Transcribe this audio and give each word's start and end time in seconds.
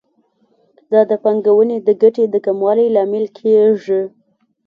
دا 0.91 1.01
د 1.09 1.11
پانګونې 1.23 1.77
د 1.87 1.89
ګټې 2.01 2.25
د 2.29 2.35
کموالي 2.45 2.87
لامل 2.95 3.25
کیږي. 3.37 4.01